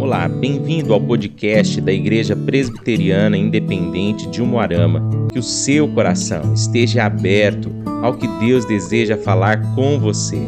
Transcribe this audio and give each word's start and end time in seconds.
Olá, 0.00 0.26
bem-vindo 0.26 0.94
ao 0.94 1.00
podcast 1.00 1.78
da 1.78 1.92
Igreja 1.92 2.34
Presbiteriana 2.34 3.36
Independente 3.36 4.26
de 4.30 4.40
Umuarama. 4.40 5.28
Que 5.30 5.38
o 5.38 5.42
seu 5.42 5.86
coração 5.92 6.54
esteja 6.54 7.04
aberto 7.04 7.70
ao 8.02 8.14
que 8.14 8.26
Deus 8.26 8.64
deseja 8.64 9.18
falar 9.18 9.60
com 9.74 10.00
você. 10.00 10.40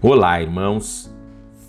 Olá, 0.00 0.40
irmãos, 0.40 1.14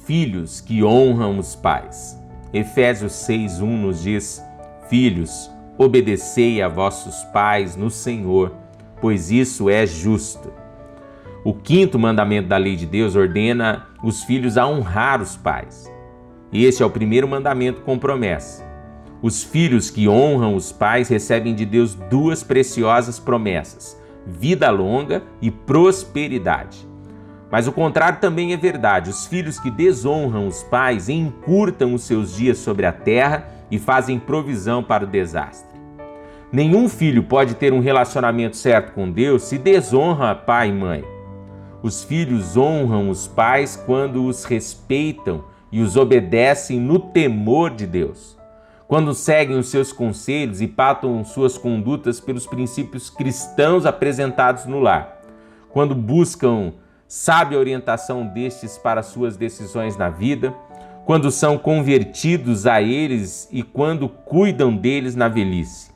filhos 0.07 0.61
que 0.61 0.81
honram 0.81 1.37
os 1.37 1.57
pais. 1.57 2.17
Efésios 2.53 3.11
6:1 3.27 3.81
nos 3.81 4.01
diz: 4.01 4.41
Filhos, 4.89 5.51
obedecei 5.77 6.61
a 6.61 6.69
vossos 6.69 7.21
pais 7.33 7.75
no 7.75 7.91
Senhor, 7.91 8.53
pois 9.01 9.29
isso 9.29 9.69
é 9.69 9.85
justo. 9.85 10.53
O 11.43 11.53
quinto 11.53 11.99
mandamento 11.99 12.47
da 12.47 12.55
lei 12.55 12.77
de 12.77 12.85
Deus 12.85 13.13
ordena 13.13 13.87
os 14.01 14.23
filhos 14.23 14.57
a 14.57 14.65
honrar 14.65 15.21
os 15.21 15.35
pais. 15.35 15.92
E 16.53 16.63
esse 16.65 16.83
é 16.83 16.85
o 16.85 16.89
primeiro 16.89 17.27
mandamento 17.27 17.81
com 17.81 17.97
promessa. 17.97 18.63
Os 19.23 19.43
filhos 19.43 19.89
que 19.89 20.07
honram 20.07 20.55
os 20.55 20.71
pais 20.71 21.09
recebem 21.09 21.55
de 21.55 21.65
Deus 21.65 21.95
duas 21.95 22.43
preciosas 22.43 23.19
promessas: 23.19 23.99
vida 24.25 24.69
longa 24.69 25.23
e 25.41 25.49
prosperidade. 25.49 26.87
Mas 27.51 27.67
o 27.67 27.71
contrário 27.71 28.19
também 28.19 28.53
é 28.53 28.57
verdade. 28.57 29.09
Os 29.09 29.25
filhos 29.25 29.59
que 29.59 29.71
desonram 29.71 30.47
os 30.47 30.63
pais 30.63 31.09
encurtam 31.09 31.93
os 31.93 32.03
seus 32.03 32.35
dias 32.35 32.57
sobre 32.57 32.85
a 32.85 32.91
terra 32.91 33.47
e 33.69 33.79
fazem 33.79 34.19
provisão 34.19 34.83
para 34.83 35.05
o 35.05 35.07
desastre. 35.07 35.73
Nenhum 36.51 36.87
filho 36.87 37.23
pode 37.23 37.55
ter 37.55 37.73
um 37.73 37.79
relacionamento 37.79 38.57
certo 38.57 38.93
com 38.93 39.09
Deus 39.09 39.43
se 39.43 39.57
desonra 39.57 40.35
pai 40.35 40.69
e 40.69 40.71
mãe. 40.71 41.03
Os 41.81 42.03
filhos 42.03 42.55
honram 42.55 43.09
os 43.09 43.27
pais 43.27 43.75
quando 43.75 44.25
os 44.25 44.45
respeitam 44.45 45.43
e 45.73 45.81
os 45.81 45.97
obedecem 45.97 46.79
no 46.79 46.99
temor 46.99 47.71
de 47.71 47.87
Deus. 47.87 48.37
Quando 48.87 49.11
seguem 49.15 49.57
os 49.57 49.69
seus 49.69 49.91
conselhos 49.91 50.61
e 50.61 50.67
patam 50.67 51.25
suas 51.25 51.57
condutas 51.57 52.19
pelos 52.19 52.45
princípios 52.45 53.09
cristãos 53.09 53.83
apresentados 53.83 54.67
no 54.67 54.79
lar. 54.79 55.19
Quando 55.71 55.95
buscam 55.95 56.73
sábia 57.07 57.57
orientação 57.57 58.27
destes 58.27 58.77
para 58.77 59.01
suas 59.01 59.35
decisões 59.35 59.97
na 59.97 60.09
vida, 60.09 60.53
quando 61.05 61.31
são 61.31 61.57
convertidos 61.57 62.67
a 62.67 62.79
eles 62.79 63.49
e 63.51 63.63
quando 63.63 64.07
cuidam 64.07 64.77
deles 64.77 65.15
na 65.15 65.27
velhice. 65.27 65.91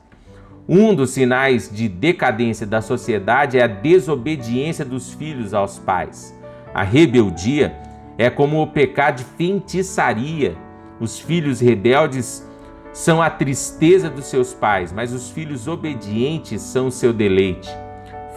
Um 0.68 0.92
dos 0.92 1.10
sinais 1.10 1.70
de 1.72 1.88
decadência 1.88 2.66
da 2.66 2.82
sociedade 2.82 3.56
é 3.56 3.62
a 3.62 3.68
desobediência 3.68 4.84
dos 4.84 5.14
filhos 5.14 5.54
aos 5.54 5.78
pais. 5.78 6.36
A 6.74 6.82
rebeldia 6.82 7.86
é 8.18 8.28
como 8.28 8.60
o 8.60 8.66
pecado 8.66 9.18
de 9.18 9.24
feitiçaria. 9.24 10.56
Os 10.98 11.20
filhos 11.20 11.60
rebeldes 11.60 12.44
são 12.92 13.22
a 13.22 13.30
tristeza 13.30 14.10
dos 14.10 14.24
seus 14.24 14.52
pais, 14.52 14.92
mas 14.92 15.12
os 15.12 15.30
filhos 15.30 15.68
obedientes 15.68 16.60
são 16.60 16.88
o 16.88 16.92
seu 16.92 17.12
deleite. 17.12 17.70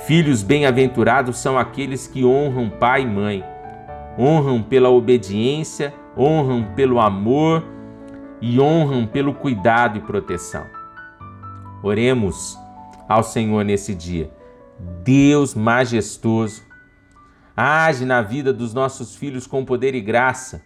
Filhos 0.05 0.43
bem-aventurados 0.43 1.39
são 1.39 1.57
aqueles 1.57 2.05
que 2.05 2.23
honram 2.23 2.69
pai 2.69 3.01
e 3.01 3.07
mãe. 3.07 3.43
Honram 4.19 4.61
pela 4.61 4.89
obediência, 4.89 5.93
honram 6.15 6.63
pelo 6.75 6.99
amor 6.99 7.63
e 8.39 8.59
honram 8.59 9.07
pelo 9.07 9.33
cuidado 9.33 9.97
e 9.97 10.01
proteção. 10.01 10.65
Oremos 11.81 12.55
ao 13.09 13.23
Senhor 13.23 13.65
nesse 13.65 13.95
dia. 13.95 14.29
Deus 15.03 15.55
majestoso, 15.55 16.61
age 17.61 18.05
na 18.05 18.21
vida 18.21 18.51
dos 18.51 18.73
nossos 18.73 19.15
filhos 19.15 19.45
com 19.45 19.63
poder 19.63 19.93
e 19.95 20.01
graça, 20.01 20.63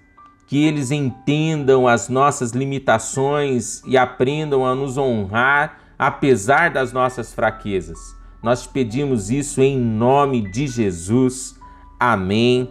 que 0.48 0.64
eles 0.64 0.92
entendam 0.92 1.88
as 1.88 2.08
nossas 2.08 2.52
limitações 2.52 3.82
e 3.86 3.98
aprendam 3.98 4.66
a 4.66 4.76
nos 4.76 4.98
honrar 4.98 5.80
apesar 5.98 6.70
das 6.70 6.94
nossas 6.94 7.34
fraquezas. 7.34 8.00
Nós 8.44 8.64
te 8.64 8.70
pedimos 8.70 9.32
isso 9.32 9.62
em 9.62 9.78
nome 9.78 10.50
de 10.52 10.68
Jesus. 10.68 11.60
Amém 12.00 12.70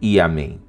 e 0.00 0.20
amém. 0.20 0.65